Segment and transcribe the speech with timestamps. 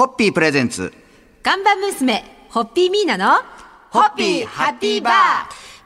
[0.00, 0.94] ホッピープレゼンツ。
[1.42, 3.42] 看板娘、ホッピーミーナの、
[3.90, 5.12] ホッピーハッピーバー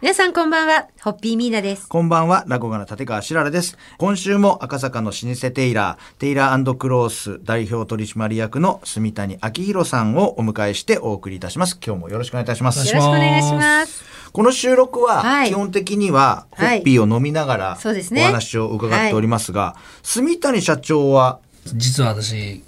[0.01, 1.89] 皆さんこんばんは、ホッピーミーナです。
[1.89, 3.77] こんばんは、落語家の立川しららです。
[3.99, 11.77] 今週も赤坂の老舗テイラー、テイラークロース代表取締役の住谷明宏さんをお迎えしてお送りいたします。
[11.85, 12.87] 今日もよろしくお願いいたします。
[12.87, 14.05] よろしくお願いします。
[14.31, 19.75] この収録ははい基本的にはホはいッピーを飲みながらそうですねお話を伺っておりますが、
[20.05, 21.41] 住谷社長は
[21.75, 22.63] 実は私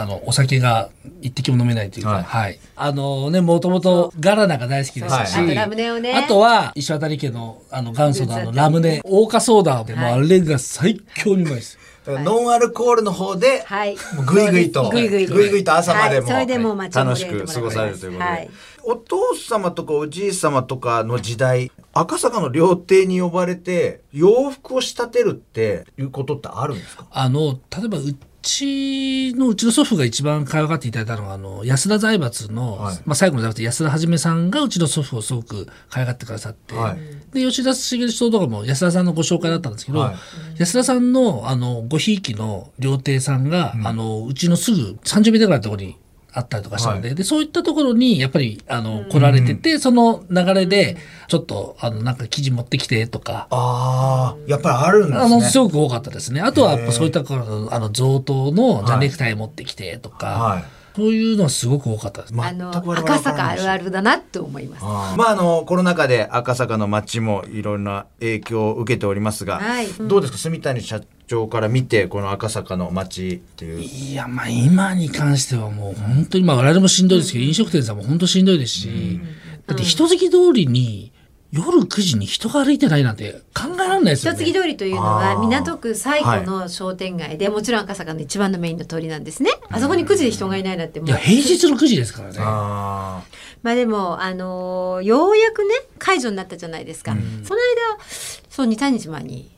[0.00, 0.90] あのお酒が
[1.20, 2.54] 一滴も飲めないというか、ははい。
[2.54, 5.44] いあのねもともとガラナが大好きでしたし、はい。
[5.44, 6.14] あとラムネをね。
[6.14, 9.02] あとは石渡家のあの元祖のあのラムネ。
[9.04, 11.78] オーカソーダでもあれが最強にうまいです。
[12.06, 13.94] だからノンアルコールの方で、はい。
[14.24, 16.34] ぐいぐいと、ぐいぐいぐいぐいと朝までも、はい。
[16.34, 18.50] それでも楽しく過ごされるということで、はい。
[18.84, 27.06] お父様とかおじい様とかの時代、赤坂の料亭に呼ばれて、洋服を仕立てるっていうことってあるんですか？
[27.10, 32.96] あの例えばうちのうちの祖父が一番可愛がっていただいたのがあの安田財閥の、はい。
[33.04, 36.98] まあ、最後の財閥安田はじめさんがうちの祖父をすごく可愛がってくださって、はい。
[37.32, 40.14] で吉田茂首相とかも安田さんのご紹介だったんですけど、はい。
[40.58, 45.96] 安田さんのあのごひいきの料亭さんが、あのうちのすぐ30メートルぐらいのところに
[46.32, 50.96] あったりとかしたので,、はいでそういったところにやっぱりあの来られてて、その流れで
[51.28, 53.46] ちょっとあのなんか生地持ってきてとか。
[53.50, 55.44] ああ、やっぱりあるんですあの、ね。
[55.44, 56.40] すごく多かったですね。
[56.40, 60.64] あとは、そういったところの、あの、贈答の、じゃネクタイ持ってきてとか、はい
[60.96, 62.34] そういうのはすごく多かったです。
[62.36, 64.82] あの、赤坂あるあるだなって思います。
[64.84, 65.16] あー。
[65.16, 69.86] まああのコロナ禍で赤坂の街もいろんな影響を受けておりますが、はい。
[69.86, 70.38] どうですか？
[70.38, 73.80] 住谷社長から見てこの赤坂の街っていう。
[73.80, 79.20] いや、まあ今に関してはもう本当に、まあ我々もしんどいですけど、飲食店さんも本当しんどいですし、
[79.66, 81.12] だって人月通りに
[81.52, 84.38] 夜9時に人が歩いてないなんて考えられないですよね。
[84.40, 89.50] 一月通りというのは港区最古の商店街で、もちろん赤坂の一番のメインの通りなんですね。
[89.68, 92.36] あそこに9時で人がいないなんてもういや、平日の9時ですからね。
[92.40, 93.22] あ
[93.62, 97.60] まあでも、あのーようやくね解除になったじゃないですか、その
[97.98, 98.04] 間
[98.48, 99.50] そう23日前に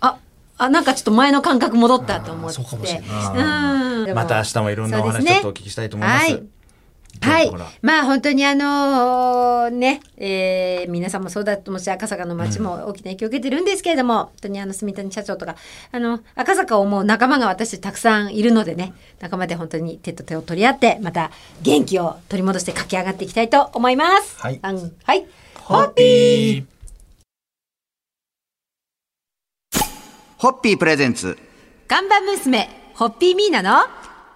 [0.00, 0.18] あ
[0.56, 2.54] あなんかちょっと前の感覚戻ったと思って。
[2.56, 3.06] そうかもしれうん。
[3.06, 6.42] ーまた明日もいろんなお話ちょっとお聞きしたいと思います。
[7.20, 7.50] はい。
[7.82, 15.56] まあ本当にあのーね、えー皆さんもそうだと思うし、赤坂の街も大きな影響を受けてるんですけれども、本当にあの、住谷社長とか、
[15.92, 21.30] あの、赤坂を思う仲間が私たくさんいるのでね、仲間で本当に手と手を取り合って、また
[21.62, 24.38] 元気を取り戻して駆け上がっていきたいと思います。
[24.38, 25.26] はいあんはい。
[25.62, 26.64] ホッピー
[30.38, 31.36] ホッピープレゼンツ
[31.86, 33.86] 看板娘、ホッピーミーナの、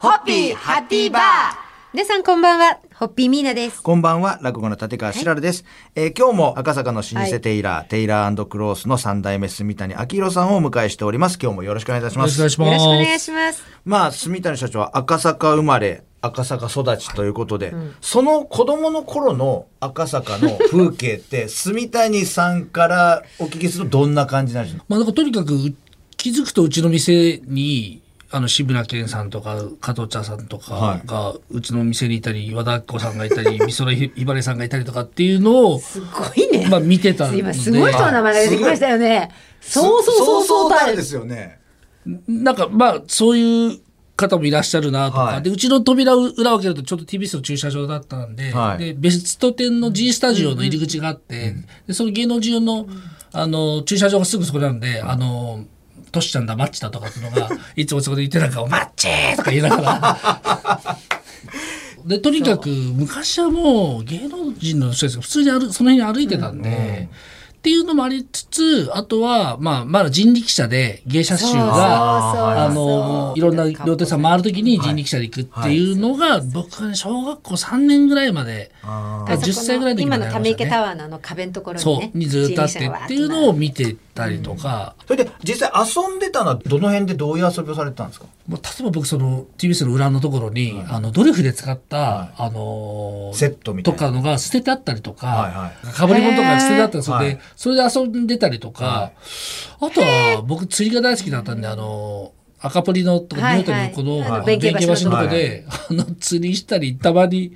[0.01, 1.64] ホッピーハッピーバー
[1.95, 3.81] 皆さんこんばんは、ホッピーミーナです。
[3.81, 5.65] こんばんは、落語の立川しらるです。
[5.95, 11.39] えー今日も赤坂の老舗テイラー、テイラークロースの三代目住谷明宏さんをお迎えしております。
[11.41, 12.37] 今日もよろしくお願いいたします。
[12.37, 12.75] よろしくお願
[13.15, 13.63] いします。
[13.85, 25.75] まあ、住谷社長は赤坂生まれ、赤坂育ちということで、その子供の頃の赤坂の風景って、住谷さんからお聞きするとどんな感じなんですかまあ、なんかとにかくう
[26.17, 28.03] 気づくとうちの店に
[28.35, 36.67] あの志村けんさんとか加藤茶さんとかがうちの店にいたり和田アキ子さんがいたり 美空ひばりさんがいたりとかっていうのを、すごいね。
[36.69, 37.39] まあ、見てたので。
[37.39, 39.31] 今すごい人の名前が出てきましたよね。
[39.61, 40.71] そうそうそうそう。
[40.71, 40.97] たる。
[40.97, 41.61] ですよね。
[42.27, 43.79] なんかまあそういう
[44.17, 45.43] 方もいらっしゃるなとか、はい。
[45.43, 48.79] でうちの扉を裏を開けるとちょっと TBS の駐車場だったんで,、はい。
[48.79, 51.55] でベスト10の G スタジオの入り口があって、
[51.87, 52.89] でその芸能人用の
[53.31, 55.65] あの駐車場がすぐそこなんで、あの
[56.15, 60.99] トシちゃんだマッチだとかっていうのが いつもそこで言ってなんか「マッチ!」とか言いながら。
[62.07, 67.09] でとにかく昔はもう芸能人の人ですが普通に歩その辺に歩いてたんで、
[67.55, 80.67] っていうのもありつつあとは、まあ、まだ人力車で芸者集があのいろんな料亭さん回るときに人力車で行くっていうのが、僕はね小学校3年ぐらいまであ10歳ぐらいの時今まであのため池。
[80.67, 82.11] タワーのあの壁のところにそね。
[82.15, 88.27] うにずっとあってっていうのを見てたりとか、それで、実際遊んでたのはどの辺でどういう遊びをされてたんですか？
[88.47, 93.99] もう例えば僕その TBS の裏のところに、あのドリフで使った、あのーセットみたいな。
[93.99, 95.95] とかのが捨ててあったりとか、はいはい。
[95.95, 97.41] かぶり物とか捨ててあったりするんで、はい。
[97.57, 99.13] それで遊んでたりとか、
[99.81, 104.39] あとは僕釣りが大好きだったんであの赤プリのとかはいニュートンのこの、はい。
[104.39, 107.55] あの弁慶橋のとこはいで、あの釣りしたりたまに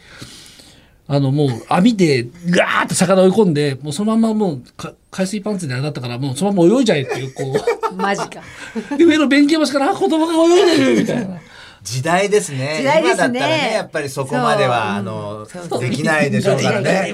[1.10, 7.54] あのもう網でガーッと魚追い込んでもうそのままもうか海水パンツであれだったからもうそのまま泳いじゃえっていうこ
[7.96, 8.42] マジか。
[8.94, 11.40] うで上の弁慶橋からあ子供が泳いでるみたいな。
[11.82, 12.76] 時代ですね。
[12.78, 15.46] 時代ですね今だったらね、やっぱりそこまでは、あの
[15.80, 17.12] できないでしょうからね。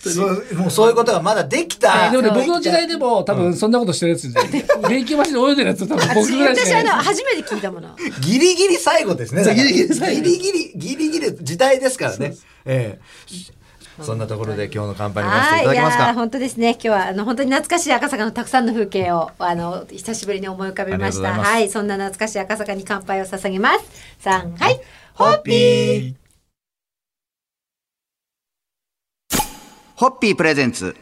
[0.00, 2.10] そうもうそういうことがまだできた。
[2.10, 4.40] でもね、僕の時代でも多分そんなことしてるやつで、
[4.88, 6.90] 勉強橋で泳いでるやつ多分僕ぐらいし私あの。
[6.90, 7.96] 初めて聞いたもの。
[8.20, 9.42] ギリギリ最後ですね。
[9.42, 12.34] ギリギリ最後ギリギリ、ギリギリ時代ですからね。
[12.66, 13.63] ええ
[14.02, 15.58] そんなところで今日の乾杯に回してい。
[15.60, 16.14] ただけますか？
[16.14, 16.72] 本当ですね。
[16.72, 21.32] 今日はあの本当に懐かしい赤坂のたくさんの風景をあの久しぶりに思い浮かべました。
[21.32, 21.68] はい。
[21.68, 23.84] そんな懐かしい赤坂に乾杯を捧げます。
[24.18, 24.80] 三はい。
[25.14, 26.14] ホッピー。
[29.96, 30.96] ホッピープレゼンツ。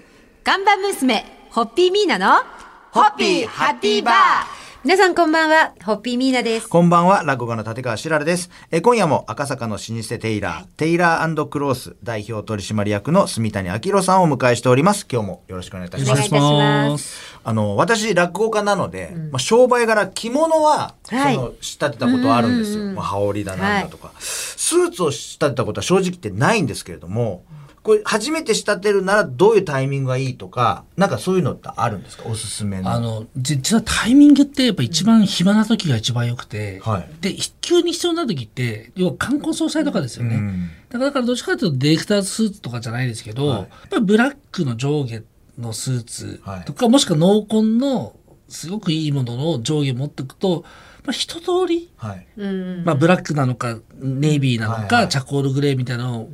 [0.44, 2.43] 看板娘ホッピーミーナの
[2.91, 6.69] ホッピーハッピーバー皆さんこんばんはホッピーミーナです。
[6.69, 8.50] こんばんは、落語家の立川しららです。
[8.73, 15.06] え今夜も赤坂の老舗テイラー、テイラークロース代表取締役の住谷明宏さんをお迎えしております。
[15.08, 16.11] 今日もよろしくお願いいたします。
[16.11, 17.17] お願いいたします。
[17.44, 21.34] あの、私、落語家なので、まあ、商売柄、着物は、はい。
[21.37, 22.84] その、仕立てたことはあるんですよ。
[22.87, 27.44] まあ、羽織だなんだとか、スーツを仕立てたことは正直言ってないんですけれども、
[27.82, 32.25] これ、初めて仕立てるならどういうタイミングがいいとか、なんかそういうのってあるんですか？
[32.26, 32.90] おすすめの。
[32.90, 37.08] あの、じ実はタイミングってやっぱ一番暇な時が一番良くて、はい。
[37.20, 40.37] で、急に必要な時って、要は冠婚葬祭とかですよね。
[40.37, 43.58] うんだから、だからどっちかというとディレクターズスーツとかじゃないですけど、はい。
[43.61, 45.23] やっぱりブラックの上下
[45.58, 48.14] のスーツとか、もしくは濃紺の
[48.49, 50.64] すごくいいものの上下持っておくと、
[51.05, 52.27] まあ、一通り、はい。
[52.37, 55.09] うんまあ、ブラックなのか、ネイビーなのか、はいはい。
[55.09, 56.29] チャコールグレーみたいなの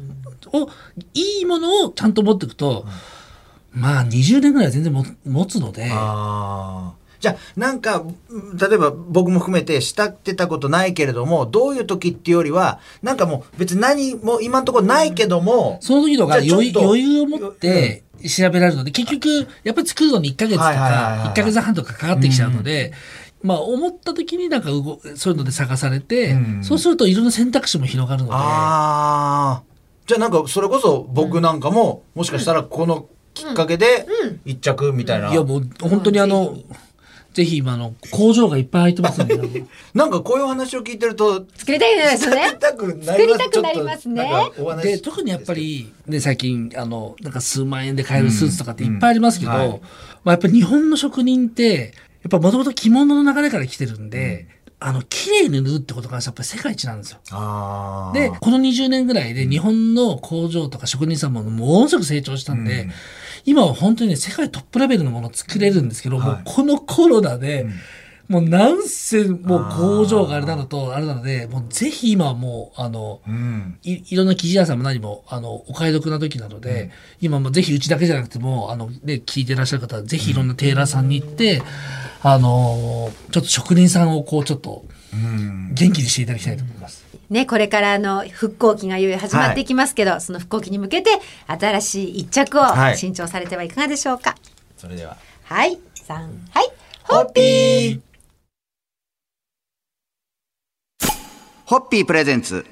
[0.52, 0.70] を、
[1.14, 2.86] いいものをちゃんと持っていくと、
[3.72, 7.08] まあ、20年ぐらいは全然も持つので、ああ。
[7.20, 22.92] じゃあ、なんか、うん例えば僕も含めて慕ってたことないけれども、どういう時っていうよりは、なんかもう別に何も今のところないけども、その時のが余裕を持って調べられるので、結局、やっぱり作るのに1ヶ月とか、1ヶ月半とかかかってきちゃうので、
[23.42, 26.64] まあ、思った時になんか動そういうので探されて、うん。
[26.64, 29.62] そうするといろんな選択肢も広がるので、ああ。
[30.06, 34.06] じゃあなんかそれこそ僕なんかも、もしかしたらこのきっかけで
[34.44, 35.30] 一着みたいな。
[35.30, 36.56] いやもう本当にあの、
[37.34, 39.64] ぜひ今あの工場がいっぱい入ってますので、
[39.94, 42.46] なんかこういうお話を聞いてると、作りたいですよね。
[42.46, 44.52] 作りたくなります作りたくなりますね。
[44.82, 49.58] で特にやっぱり、ね、最近あのなんか数万円で買えるスーツとかっていっぱいありますけど、うん。
[49.58, 49.68] はい。
[49.68, 49.78] ま
[50.24, 51.92] あ、やっぱり日本の職人って
[52.28, 54.48] ぱもともと着物の流れから来てるんで、
[54.80, 57.18] あの綺麗に縫うってことがやっぱり世界一なんですよ。
[58.14, 62.90] でこの20年ぐらいで日本の工場とか職人さんもものすごく成長したんで、うん。
[63.44, 66.40] 今は本当にね世界トップレベルのものを作れるんですけど、もはい。
[66.40, 67.66] うこのコロナで、
[68.28, 73.78] もうなんせもう工場があれなのとあれなのでもうぜひ今はもうあのうん。
[73.82, 81.62] いいろんな生地屋さんも何もあのお買い得な時なので、今もぜひうちだけじゃなくてもあの、ね、聞いてらっしゃる方はぜひいろんなテーラーさんに行って、
[82.22, 85.74] あのちょっと職人さんをこうちょっとうん。
[85.74, 87.06] 元気にしていただきたいと思います。
[87.30, 91.10] ね、これからあの復興期がいよいよ始まっていきますけど、その復興期に向けて
[91.46, 94.34] 新しい一着をはい新調されてはいかがでしょうか？
[94.76, 95.16] それでは。
[95.44, 96.72] はい、三、はい、
[97.04, 98.00] ホッピー
[101.66, 102.64] ホッピープレゼンツ。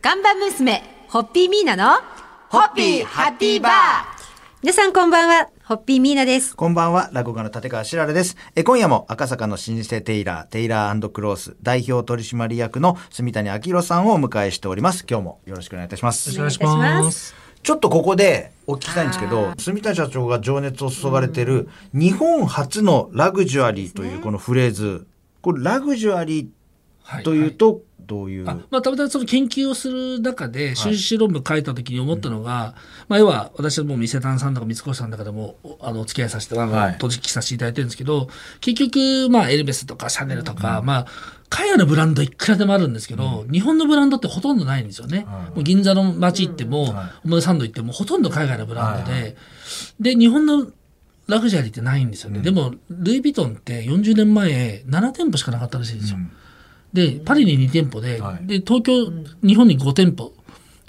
[0.00, 2.00] 看板娘、ホッピーミーナの、
[2.50, 3.72] ホッピーハッピーバー
[4.62, 6.54] 皆さんこんばんは、ホッピーミーナです。
[6.54, 8.36] こんばんは、落語家の立川しららです。
[8.54, 15.06] え今夜も赤坂の老舗テイラー、テイラークロース代表取締役の住谷明宏さんをお迎えしております。
[15.08, 16.38] 今日もよろしくお願いいたします。
[16.38, 25.06] お願いしますちょっとここでお聞きしたいんですけど、住谷社長が情熱を注がれてる、日本初のラグジュアリーというこのフレーズ。
[25.40, 26.63] これラグジュアリはー
[27.22, 32.74] というと、どういう、あまあ、たまたまその研究をする中で修士論文書いた時に思ったのが、
[33.08, 36.98] まあ、要は私はもう店丹さんとか三越さんとかでもおあのお付き合いさせてはい。
[36.98, 38.28] 取引させていただいてるんですけど
[38.60, 41.06] 結局、まあ、エルメスとかシャネルとか、まあ
[41.50, 45.24] 海外のブランドいくらでもあるんですけど、日本のブランドってほとんどないんですよね。
[45.54, 49.36] もう銀座の街行っても、表参道行ってもほとんど海外のブランドで、
[50.00, 50.66] で日本の
[51.28, 56.18] ラグジュアリーってないんですよね、でもルイ・ヴィトンって40年前7店舗しかなかったらしいんですよ。
[56.94, 58.46] でパリに2店舗で,、はい。
[58.46, 60.32] で東京、日本に5店舗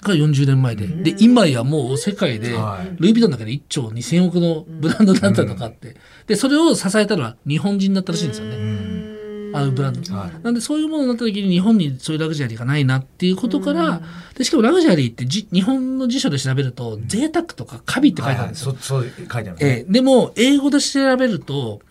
[0.03, 2.95] が40年前で、で今やもう世界で、はい。
[2.99, 5.95] ルイ・ヴィトンだけで1兆2000億のブランドだったとかって、
[6.27, 9.15] でそれを支えたのは日本人だったらしいんですよね。
[9.55, 10.43] あのブランド、はい。
[10.43, 14.01] なんでそういうものになった時に日本にそういうラグジュアリーがないなっていうことから、
[14.37, 18.73] でしかもラグジュアリーってじ日本の辞書で調べると、贅沢とかカビって書いてあるんですよ。
[18.73, 19.71] はいはいそそう書いてあるんですね。
[19.71, 19.91] ええ。
[19.91, 21.81] でも英語で調べると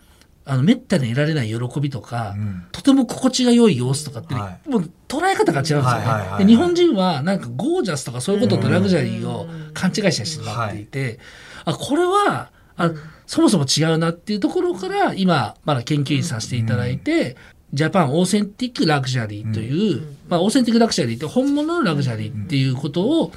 [0.45, 2.67] あのめったに得られない喜びとか、ん。
[2.71, 6.45] とても心地が良い様子とかって、はもう捉え方が違うんですよね、はいはいはいはい。
[6.45, 11.19] で日本人はなんかゴージャスとかそういうこととラグジュアリーを勘違いしてしまっていて、
[11.65, 12.91] あこれはあ
[13.25, 17.35] そもそも違うなっていうところから今まだ研究員させていただいて、
[17.73, 23.31] ジャパンオーセンティックラグジュアリーという、まあ、オーセンティックラグジュアリーって本物のラグジュアリーっていうことを、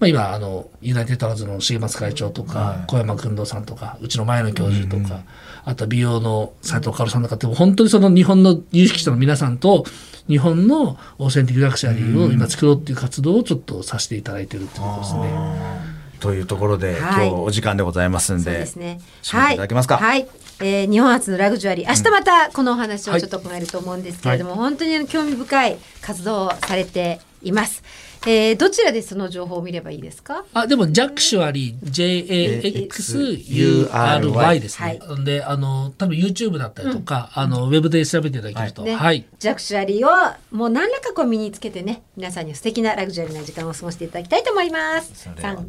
[0.00, 5.22] まあ、今あのユナイテッドアローズの重松会長とか、小山薫堂さんとかうちの前野教授とか、
[5.66, 9.84] あとは美容の斉藤薫さんとかって本当にその日本の有識者の皆さんと
[10.28, 15.96] 日本のオーセンティックラグジュアリーを今作ろうっていう活動をちょっとさせていただいてるってことですね。
[16.20, 19.00] というところで、はい今日お時間でございますんでそうですね。
[19.24, 20.28] 締めていただけますかはい。
[20.60, 27.82] えー日本初のラグジュアリー明日またこのお話をちょっと伺えると思うんですけれども、本当に興味深い活動をされています。
[28.26, 30.44] えーどちらでその情報を見ればいいですか？
[30.52, 35.00] あ、でも、ジャクシュアリー、JAXURY ですね。
[35.24, 38.94] で、あの、多分 YouTube だったりとか、あの、ウェブで調べていただけると、ね。
[38.94, 39.24] はい。
[39.38, 40.10] ジャクシュアリーを
[40.50, 45.28] もう何らかこう身につけてね皆さんに素敵なラグジュアリーな時間を過ごしていただきたいと思います。
[45.28, 45.34] は。
[45.44, 45.66] はい。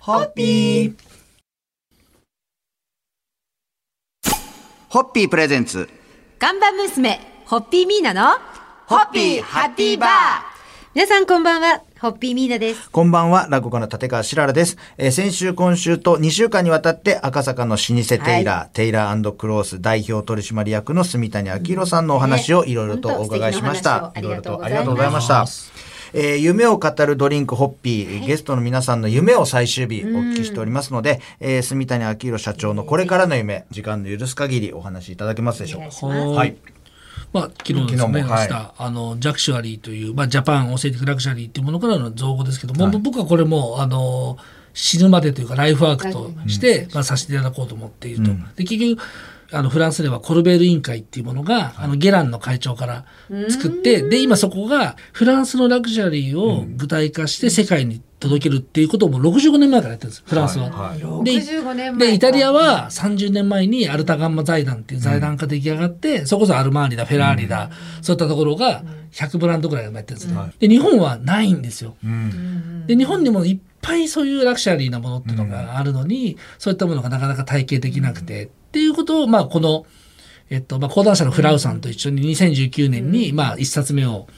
[0.00, 0.94] ホッピー。
[4.88, 5.88] ホッピープレゼンツ。
[6.38, 8.38] 看板娘ホッピーミーナの
[8.86, 10.55] ホッピーハッピーバー
[10.96, 12.90] 皆さんこんばんはホッピーミーナです。
[12.90, 14.78] こんばんは、落語家の立川しららです。
[14.96, 24.10] えー先週、今週と2週間にわたって赤坂の老舗テイラー、テイラークロース代表取締役の住谷明宏さんのお話をいろいろとお伺いしました。
[24.14, 25.44] ねいろいろとありがとうございました。
[26.14, 36.06] えー夢を語るドリンクホッピー、ゲストの皆さんの夢を最終日お聞きしておりますので、えー住谷明宏社長のこれからの夢、時間の許す限りお話しいただけますでしょうか。
[36.06, 36.56] はい。
[37.32, 38.48] まあ、昨日ですね、昨日もはい。
[38.50, 44.38] あの、 JAXURY という、まあ、ジャパンオーセンティックラグジュアリーっていうものからの造語ですけども、僕はこれも、あの、
[44.72, 48.30] 死ぬまでというか、ライフワークとして、まあ、させていただこうと思っていると。
[48.56, 49.02] で、結局、
[49.52, 53.04] あの、フランスではコルベール委員会っていうものが、あの、ゲランの会長から
[53.48, 60.70] 作って、で、今そこが、フランスのラグジュアリーを具体化して世界に届けるっていうことをもう65年前からやってるんです、フランスは。
[60.70, 60.98] はい。
[60.98, 71.96] で65年前でイタリアは30年前にアルタガンマ財団っていう財団が出来上がって、それこそアルマーニだフェラーリだ、そういったところが100ブランドぐらいやってるんですね、で日本はないんですよ、
[72.86, 79.86] で日本にもいっぱいそういうラクシャリーなものっていうのがあるのに、そういったものがなかなか体系できなくて、っていうことをまあこの
[80.48, 84.28] えっと、まあ、講談社の FRaU さんと一緒に2019年に、まあ、一冊目を、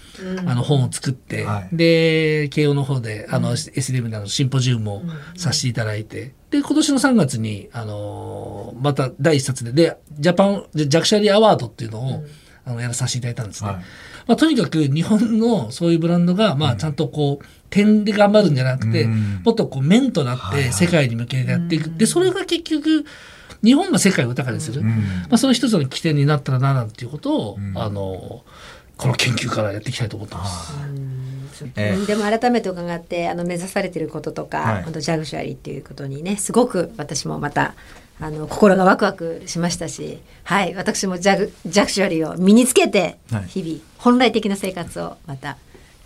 [0.46, 1.76] あの、本を作って、はい。
[1.76, 5.02] で、慶応の方で、あの、SDM であの、シンポジウムを
[5.36, 12.24] させていただいて、で、今年の3月に、あのーまた第一冊で、で、ジャパン、 JAXURY アワードっていうのを、
[12.64, 13.70] あの、やらさせていただいたんですね。
[13.70, 13.78] はい。
[14.28, 19.42] まあ、とにかく日本のそういうブランドが、まあ、ちゃんとこう、点で頑張るんじゃなくて、うん。
[19.44, 21.90] もっとこう、面となって世界に向けてやっていく。
[21.90, 23.04] で、それが結局、
[23.62, 24.82] 日本が世界を豊かにする。
[24.82, 24.92] ま
[25.32, 28.44] あ、その一つの起点になったらな、なんていうことを、あの、
[28.96, 30.74] この研究からやっていきたいと思ってます。
[31.76, 34.82] えーでも改めて伺ってあの目指されていることとか、はい。
[34.84, 37.74] 本当ジャグシュアリーっていうことにねすごく私もまた
[38.20, 43.44] あの心がワクワクしましたし、はい、私もジャグジャグシュアリーを身につけてはい。
[43.48, 45.56] 日々本来的な生活をまた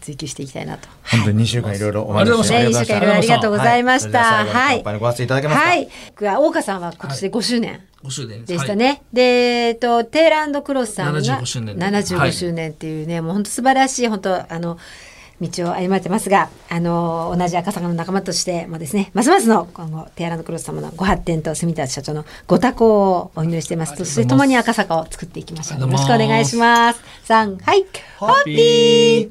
[0.03, 0.89] 追求していきたいなと。
[1.05, 4.19] 本当に2週間いろいろお話ししてあね、一週間いろいろありがとうございました。
[4.19, 5.89] ははいは最後に乾杯のご発声いただけますかはい。
[6.21, 7.81] 大岡さんは今年で5周年。
[8.03, 9.03] 5周年でしたね。
[9.13, 14.77] で、えっと、テーランドクロスさんが75周年75周年っていうね、もう本当素晴らしい、本当あの、
[15.49, 23.97] 道を歩まれてますが、あの、同じ赤坂の仲間としてもですね、ますますの今後、テーランドクロス様のご発展と住田社長のご多幸をお祈りしてます。
[23.97, 25.81] そして共に赤坂を作っていきましょう。
[25.81, 27.01] よろしくお願いします。
[27.25, 27.85] さん、はい。
[28.19, 29.31] ホッピー